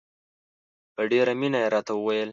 [0.95, 2.29] په ډېره مینه یې راته وویل.